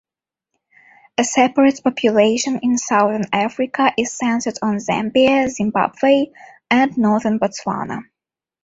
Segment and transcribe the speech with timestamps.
[1.19, 6.31] A separate population in southern Africa is centred on Zambia, Zimbabwe
[6.71, 8.01] and northern Botswana.